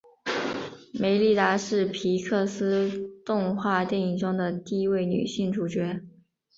[0.95, 6.01] 梅莉达是皮克斯动画电影中的第一位女性主角。